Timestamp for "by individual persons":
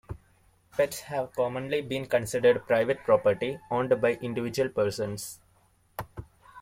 4.01-5.37